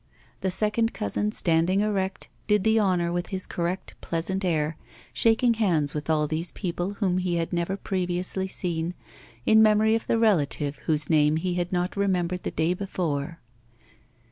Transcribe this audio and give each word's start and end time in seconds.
The 0.39 0.49
second 0.49 0.95
cousin, 0.95 1.31
standing 1.31 1.81
erect, 1.81 2.27
did 2.47 2.63
the 2.63 2.79
honours 2.79 3.11
with 3.11 3.27
his 3.27 3.45
correct, 3.45 3.93
pleasant 4.01 4.43
air, 4.43 4.75
shaking 5.13 5.53
hands 5.53 5.93
with 5.93 6.09
all 6.09 6.25
these 6.25 6.49
people 6.53 6.93
whom 6.95 7.19
he 7.19 7.35
had 7.35 7.53
never 7.53 7.77
previously 7.77 8.47
seen, 8.47 8.95
in 9.45 9.61
memory 9.61 9.93
of 9.93 10.07
the 10.07 10.17
relative 10.17 10.77
whose 10.87 11.07
name 11.07 11.35
he 11.35 11.53
had 11.53 11.71
not 11.71 11.95
remembered 11.95 12.41
the 12.41 12.49
day 12.49 12.73
before. 12.73 13.41